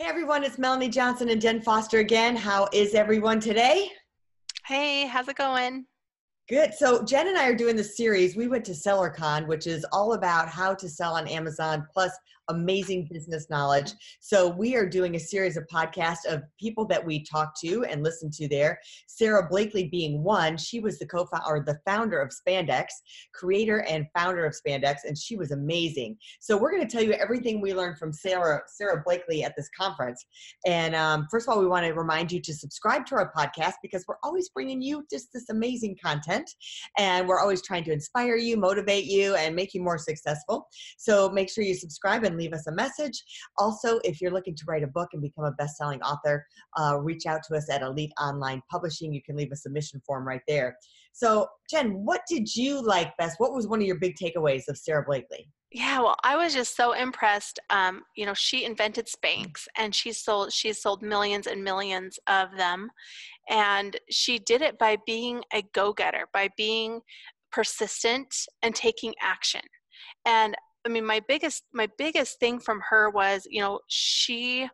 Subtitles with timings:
[0.00, 2.34] Hey everyone, it's Melanie Johnson and Jen Foster again.
[2.34, 3.90] How is everyone today?
[4.64, 5.84] Hey, how's it going?
[6.48, 6.72] Good.
[6.72, 8.34] So Jen and I are doing this series.
[8.34, 12.12] We went to SellerCon, which is all about how to sell on Amazon plus
[12.50, 13.92] amazing business knowledge.
[14.20, 18.02] So we are doing a series of podcasts of people that we talk to and
[18.02, 18.78] listen to there.
[19.06, 20.56] Sara Blakely being one.
[20.56, 22.86] She was the co-founder the founder of Spandex,
[23.34, 26.16] creator and founder of Spandex, and she was amazing.
[26.40, 29.68] So we're going to tell you everything we learned from Sara Sara Blakely at this
[29.78, 30.24] conference.
[30.66, 33.74] And um, first of all, we want to remind you to subscribe to our podcast
[33.82, 36.50] because we're always bringing you just this amazing content,
[36.98, 40.66] and we're always trying to inspire you, motivate you, and make you more successful.
[40.98, 43.22] So make sure you subscribe and leave us a message.
[43.58, 46.46] Also, if you're looking to write a book and become a best selling author,
[46.78, 49.12] uh, reach out to us at Elite Online Publishing.
[49.12, 50.76] You can leave a submission form right there.
[51.12, 53.36] So, Jen, what did you like best?
[53.38, 55.48] What was one of your big takeaways of Sara Blakely?
[55.72, 57.60] Yeah, well, I was just so impressed.
[57.70, 62.48] Um, you know, she invented Spanx, and she sold she's sold millions and millions of
[62.56, 62.90] them,
[63.48, 67.00] and she did it by being a go-getter, by being
[67.52, 69.60] persistent and taking action.
[70.26, 74.68] And I mean, my biggest my biggest thing from her was, you know, she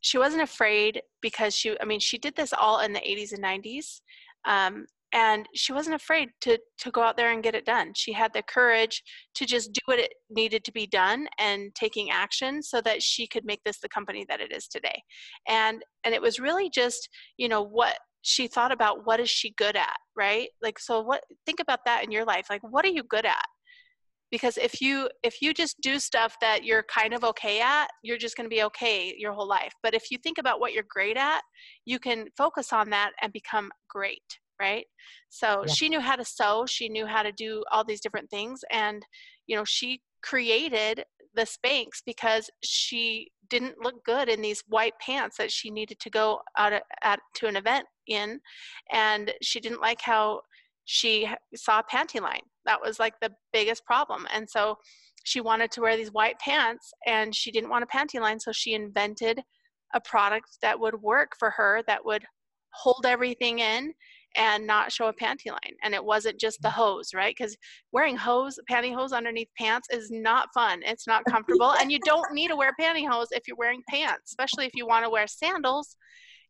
[0.00, 3.42] she wasn't afraid because she I mean, she did this all in the 80s and
[3.42, 4.00] 90s.
[4.46, 7.92] Um, and she wasn't afraid to to go out there and get it done.
[7.94, 9.02] She had the courage
[9.36, 13.26] to just do what it needed to be done and taking action so that she
[13.28, 15.02] could make this the company that it is today.
[15.48, 19.54] And and it was really just, you know, what she thought about what is she
[19.56, 20.48] good at, right?
[20.60, 22.46] Like so what think about that in your life.
[22.50, 23.46] Like what are you good at?
[24.30, 28.18] Because if you if you just do stuff that you're kind of okay at you're
[28.18, 30.84] just going to be okay your whole life but if you think about what you're
[30.88, 31.40] great at
[31.84, 34.22] you can focus on that and become great
[34.60, 34.86] right
[35.28, 35.72] so yeah.
[35.72, 39.04] she knew how to sew she knew how to do all these different things and
[39.46, 45.36] you know she created the Spanx because she didn't look good in these white pants
[45.36, 48.40] that she needed to go out at, at, to an event in
[48.92, 50.40] and she didn't like how
[50.84, 52.42] she saw a panty line.
[52.64, 54.26] That was like the biggest problem.
[54.32, 54.76] And so
[55.24, 58.38] she wanted to wear these white pants and she didn't want a panty line.
[58.38, 59.40] So she invented
[59.94, 62.24] a product that would work for her that would
[62.72, 63.94] hold everything in
[64.36, 65.74] and not show a panty line.
[65.82, 66.72] And it wasn't just the mm.
[66.72, 67.34] hose, right?
[67.36, 67.56] Because
[67.92, 70.82] wearing hose, pantyhose underneath pants is not fun.
[70.84, 71.72] It's not comfortable.
[71.72, 75.04] and you don't need to wear pantyhose if you're wearing pants, especially if you want
[75.04, 75.96] to wear sandals.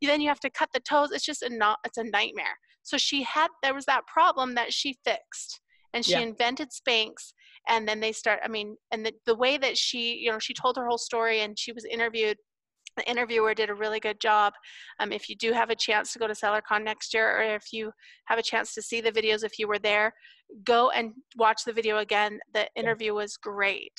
[0.00, 1.10] Then you have to cut the toes.
[1.12, 2.56] It's just a not, it's a nightmare.
[2.82, 5.60] So she had, there was that problem that she fixed
[5.92, 6.20] and she yeah.
[6.20, 7.32] invented Spanx.
[7.68, 10.52] And then they start, I mean, and the, the way that she, you know, she
[10.52, 12.36] told her whole story and she was interviewed
[12.96, 14.52] the interviewer did a really good job.
[15.00, 17.72] Um, if you do have a chance to go to SellerCon next year, or if
[17.72, 17.90] you
[18.26, 20.12] have a chance to see the videos, if you were there,
[20.64, 22.38] go and watch the video again.
[22.52, 23.98] The interview was great.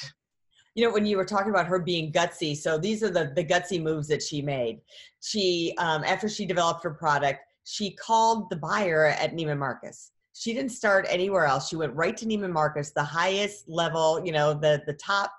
[0.76, 3.44] You know, when you were talking about her being gutsy, so these are the the
[3.44, 4.82] gutsy moves that she made.
[5.22, 10.12] She, um, after she developed her product, she called the buyer at Neiman Marcus.
[10.34, 11.70] She didn't start anywhere else.
[11.70, 15.32] She went right to Neiman Marcus, the highest level, you know, the the top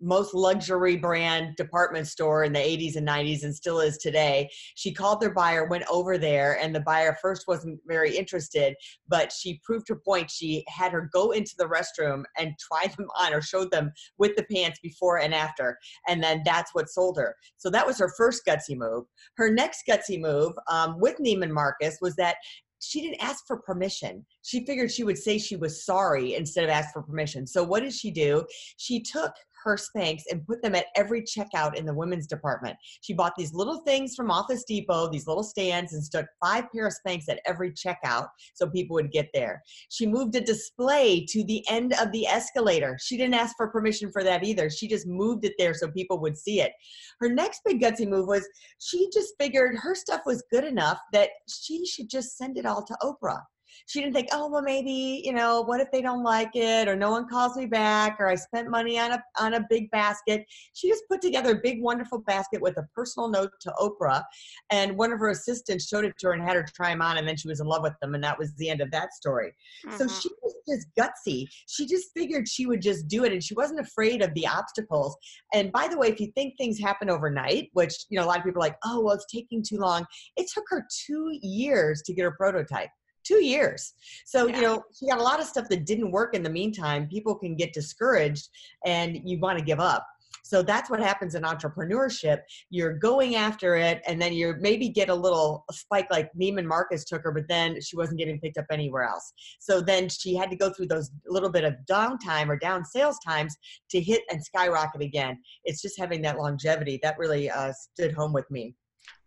[0.00, 4.48] most luxury brand department store in the 80s and 90s and still is today.
[4.74, 8.74] She called their buyer, went over there, and the buyer first wasn't very interested,
[9.08, 10.30] but she proved her point.
[10.30, 14.36] She had her go into the restroom and try them on or showed them with
[14.36, 15.78] the pants before and after.
[16.08, 17.34] And then that's what sold her.
[17.56, 19.04] So that was her first gutsy move.
[19.36, 22.36] Her next gutsy move um, with Neiman Marcus was that
[22.80, 24.24] she didn't ask for permission.
[24.42, 27.46] She figured she would say she was sorry instead of ask for permission.
[27.46, 28.44] So what did she do?
[28.76, 29.32] She took
[29.66, 32.76] her Spanx and put them at every checkout in the women's department.
[33.02, 36.86] She bought these little things from Office Depot, these little stands, and stuck five pair
[36.86, 39.62] of Spanx at every checkout so people would get there.
[39.90, 42.96] She moved a display to the end of the escalator.
[43.00, 44.70] She didn't ask for permission for that either.
[44.70, 46.72] She just moved it there so people would see it.
[47.20, 48.48] Her next big gutsy move was
[48.78, 52.84] she just figured her stuff was good enough that she should just send it all
[52.84, 53.40] to Oprah.
[53.86, 56.96] She didn't think, oh well, maybe you know, what if they don't like it, or
[56.96, 60.44] no one calls me back, or I spent money on a on a big basket.
[60.74, 64.22] She just put together a big, wonderful basket with a personal note to Oprah,
[64.70, 67.18] and one of her assistants showed it to her and had her try them on,
[67.18, 69.12] and then she was in love with them, and that was the end of that
[69.12, 69.52] story.
[69.86, 69.96] Mm-hmm.
[69.96, 71.46] So she was just gutsy.
[71.66, 75.16] She just figured she would just do it, and she wasn't afraid of the obstacles.
[75.52, 78.38] And by the way, if you think things happen overnight, which you know a lot
[78.38, 80.04] of people are like, oh well, it's taking too long.
[80.36, 82.90] It took her two years to get her prototype
[83.26, 83.94] two years.
[84.24, 84.56] So, yeah.
[84.56, 87.08] you know, she got a lot of stuff that didn't work in the meantime.
[87.08, 88.48] People can get discouraged
[88.84, 90.06] and you want to give up.
[90.46, 92.38] So that's what happens in entrepreneurship.
[92.70, 97.04] You're going after it, and then you maybe get a little spike like Neiman Marcus
[97.04, 99.32] took her, but then she wasn't getting picked up anywhere else.
[99.58, 103.18] So then she had to go through those little bit of downtime or down sales
[103.26, 103.56] times
[103.90, 105.38] to hit and skyrocket again.
[105.64, 108.76] It's just having that longevity that really uh, stood home with me.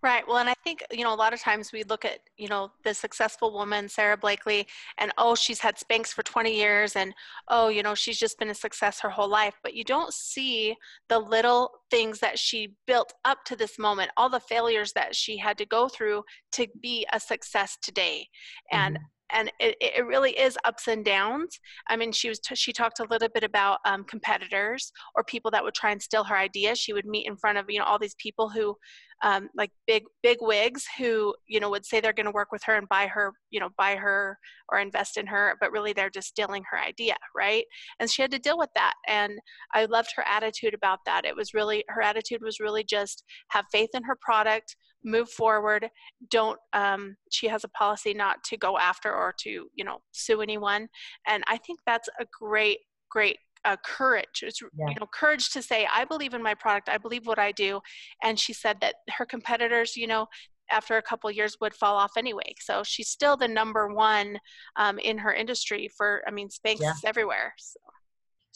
[0.01, 0.25] Right.
[0.25, 2.71] Well, and I think, you know, a lot of times we look at, you know,
[2.85, 4.65] the successful woman, Sara Blakely,
[4.97, 7.13] and oh, she's had Spanx for 20 years and
[7.49, 9.55] oh, you know, she's just been a success her whole life.
[9.61, 10.73] But you don't see
[11.09, 15.37] the little things that she built up to this moment, all the failures that she
[15.37, 16.23] had to go through
[16.53, 18.29] to be a success today.
[18.71, 21.59] And mm-hmm and it, it really is ups and downs.
[21.87, 25.51] I mean, she was t- she talked a little bit about um, competitors or people
[25.51, 26.75] that would try and steal her idea.
[26.75, 28.75] She would meet in front of you know all these people who,
[29.23, 32.63] um, like big big wigs who you know would say they're going to work with
[32.65, 34.37] her and buy her you know buy her
[34.71, 37.65] or invest in her, but really they're just stealing her idea, right?
[37.99, 38.93] And she had to deal with that.
[39.07, 39.33] And
[39.73, 41.25] I loved her attitude about that.
[41.25, 45.89] It was really her attitude was really just have faith in her product move forward.
[46.29, 50.41] Don't um, she has a policy not to go after or to you know sue
[50.41, 50.87] anyone.
[51.27, 52.79] And i think that's a great
[53.09, 54.43] great uh, courage.
[54.43, 54.89] It's yeah.
[54.89, 56.89] you know courage to say i believe in my product.
[56.89, 57.79] I believe what i do.
[58.23, 60.27] And she said that her competitors you know
[60.71, 62.53] after a couple years would fall off anyway.
[62.59, 64.37] So she's still the number one
[64.75, 66.93] um, in her industry for i mean spanx yeah.
[67.05, 67.79] everywhere so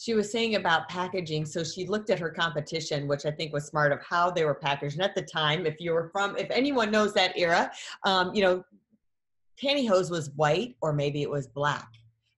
[0.04, 1.46] she was saying about packaging.
[1.46, 4.54] So she looked at her competition, which I think was smart of how they were
[4.54, 4.96] packaged.
[4.96, 7.72] And at the time, if you were from, if anyone knows that era,
[8.04, 8.62] um, you know,
[9.62, 11.88] pantyhose was white or maybe it was black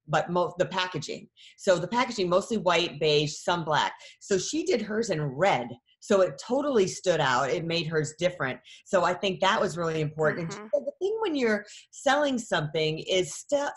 [0.07, 1.27] but most the packaging
[1.57, 5.67] so the packaging mostly white beige some black so she did hers in red
[6.01, 10.03] so it totally stood out it made hers different so i think that was really
[10.03, 10.67] important mm-hmm.
[10.85, 13.73] the thing when you're selling something is st-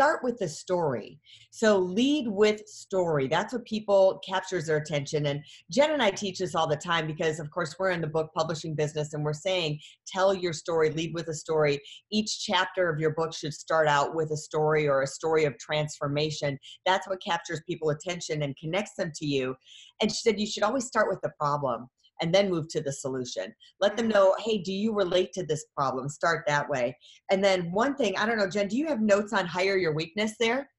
[0.00, 1.20] start with the story.
[1.50, 3.28] So lead with story.
[3.28, 5.26] That's what people captures their attention.
[5.26, 8.06] And Jen and I teach this all the time because, of course, we're in the
[8.06, 11.82] book publishing business and we're saying tell your story, lead with a story.
[12.10, 15.58] Each chapter of your book should start out with a story or a story of
[15.58, 16.58] transformation.
[16.86, 19.54] That's what captures people' attention and connects them to you.
[20.00, 21.88] And she said you should always start with the problem
[22.20, 23.54] and then move to the solution.
[23.80, 24.14] Let them mm-hmm.
[24.14, 26.08] know, hey, do you relate to this problem?
[26.08, 26.96] Start that way.
[27.30, 29.94] And then one thing, I don't know, Jen, do you have notes on hire your
[29.94, 30.70] weakness there?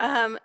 [0.00, 0.38] Um,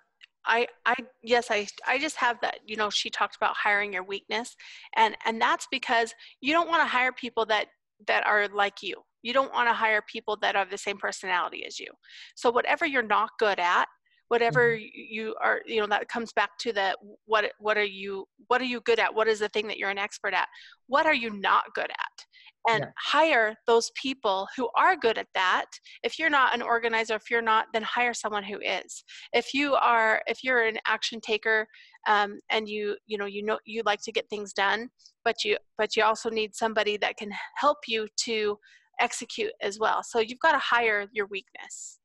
[0.46, 4.04] I, I, yes, I, I just have that, you know, she talked about hiring your
[4.04, 4.56] weakness
[4.96, 7.68] and, and that's because you don't want to hire people that,
[8.08, 9.02] that are like you.
[9.24, 11.88] You don't want to hire people that have the same personality as you.
[12.36, 13.88] So whatever you're not good at,
[14.30, 14.86] whatever mm-hmm.
[14.94, 16.96] you are you know that comes back to the
[17.26, 19.14] what what are you what are you good at?
[19.14, 20.48] What is the thing that you're an expert at?
[20.88, 22.26] What are you not good at?
[22.68, 22.92] And yeah.
[22.98, 25.66] hire those people who are good at that.
[26.04, 29.04] If you're not an organizer if you're not then hire someone who is.
[29.34, 31.68] If you are if you're an action taker
[32.08, 34.90] um, and you you know you know you like to get things done
[35.24, 38.58] but you but you also need somebody that can help you to
[39.00, 40.02] execute as well.
[40.04, 42.00] So you've got to hire your weakness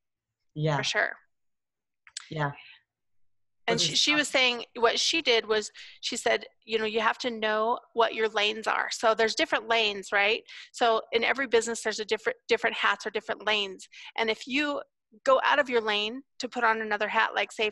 [0.54, 0.76] yeah.
[0.76, 1.12] for sure
[2.30, 2.52] yeah.
[3.66, 7.18] And she, she was saying what she did was she said, you know, you have
[7.18, 8.88] to know what your lanes are.
[8.90, 10.42] So there's different lanes, right?
[10.72, 13.86] So in every business, there's a different different hats or different lanes.
[14.18, 14.80] And if you
[15.24, 17.70] go out of your lane to put on another hat like say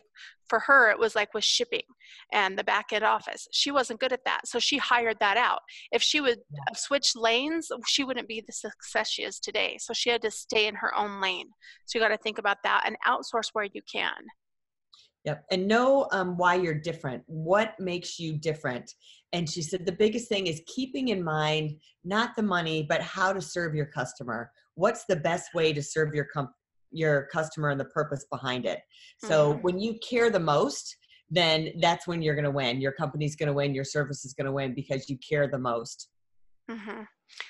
[0.49, 1.83] for her it was like with shipping
[2.33, 5.59] and the back end office she wasn't good at that so she hired that out
[5.93, 9.93] if she would have switched lanes she wouldn't be the success she is today so
[9.93, 11.47] she had to stay in her own lane
[11.85, 14.11] so you got to think about that and outsource where you can
[15.25, 15.43] Yep.
[15.51, 17.23] And know um, why you're different.
[17.27, 18.89] What makes you different?
[19.33, 23.33] And she said the biggest thing is keeping in mind not the money, but how
[23.33, 24.49] to serve your customer.
[24.75, 26.53] What's the best way to serve your com-
[26.91, 28.79] your customer and the purpose behind it.
[29.19, 29.61] So mm-hmm.
[29.61, 30.95] when you care the most,
[31.29, 32.81] then that's when you're going to win.
[32.81, 33.75] Your company's going to win.
[33.75, 36.09] Your service is going to win because you care the most.
[36.69, 37.01] Mm-hmm.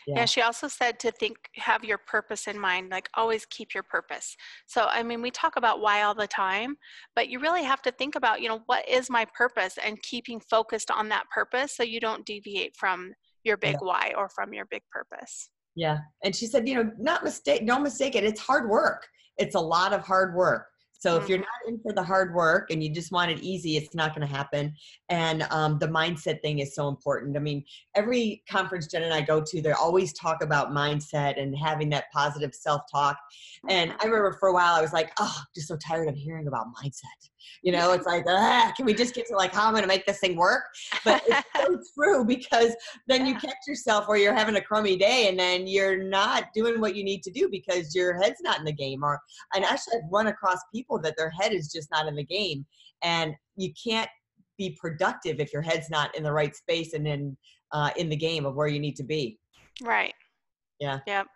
[0.07, 0.15] Yeah.
[0.17, 0.25] yeah.
[0.25, 4.35] she also said to think, have your purpose in mind, like always keep your purpose.
[4.67, 6.75] So, I mean, we talk about why all the time,
[7.15, 10.39] but you really have to think about, you know, what is my purpose and keeping
[10.49, 13.87] focused on that purpose so you don't deviate from your big yeah.
[13.87, 15.49] why or from your big purpose.
[15.75, 15.99] Yeah.
[16.23, 18.23] And she said, you know, not mistake, don't mistake it.
[18.23, 19.07] It's hard work
[19.39, 20.67] it's a lot of hard work
[20.99, 21.47] so if you're mm-hmm.
[21.65, 24.27] not in for the hard work and you just want it easy, it's not going
[24.27, 24.73] to happen.
[25.07, 27.37] And um, the mindset thing is so important.
[27.37, 27.63] I mean,
[27.95, 32.05] every conference Jen and I go to, they always talk about mindset and having that
[32.13, 33.17] positive self-talk.
[33.69, 36.15] And I remember for a while I was like, oh, I'm just so tired of
[36.15, 37.29] hearing about mindset.
[37.61, 39.87] You know, it's like, ah, can we just get to like how I'm going to
[39.87, 40.63] make this thing work?
[41.03, 42.75] But it's so true because
[43.07, 46.79] then you catch yourself where you're having a crummy day and then you're not doing
[46.79, 49.03] what you need to do because your head's not in the game.
[49.03, 49.19] Or
[49.55, 52.65] and actually, I've run across people that their head is just not in the game,
[53.03, 54.09] and you can't
[54.57, 57.37] be productive if your head's not in the right space and in
[57.71, 59.39] uh, in the game of where you need to be.
[59.81, 60.13] Right.
[60.79, 60.99] Yeah.
[61.07, 61.27] Yep.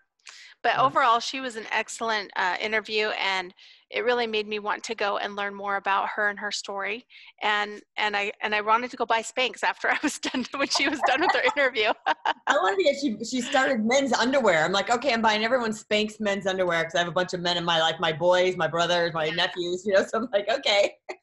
[0.61, 3.53] But overall, she was an excellent uh, interview, and
[3.93, 7.05] it really made me want to go and learn more about her and her story.
[7.41, 10.67] And and I and I wanted to go buy Spanx after I was done when
[10.67, 11.91] she was done with her interview.
[12.07, 14.65] I wanted to get she she started men's underwear.
[14.65, 17.41] I'm like, okay, I'm buying everyone Spanx men's underwear because I have a bunch of
[17.41, 19.85] men in my life, my boys, my brothers, my nephews.
[19.85, 20.95] You know, so I'm like, okay.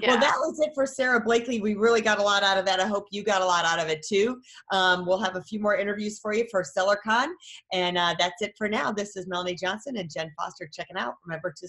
[0.00, 0.12] Yeah.
[0.12, 1.60] Well, that was it for Sara Blakely.
[1.60, 2.80] We really got a lot out of that.
[2.80, 4.40] I hope you got a lot out of it too.
[4.70, 7.28] Um, we'll have a few more interviews for you for SellerCon.
[7.72, 8.92] And uh, that's it for now.
[8.92, 11.14] This is Melanie Johnson and Jen Foster checking out.
[11.26, 11.68] Remember to